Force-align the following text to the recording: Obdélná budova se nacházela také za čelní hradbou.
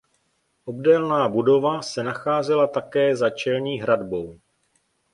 Obdélná 0.65 1.29
budova 1.29 1.81
se 1.81 2.03
nacházela 2.03 2.67
také 2.67 3.15
za 3.15 3.29
čelní 3.29 3.81
hradbou. 3.81 4.39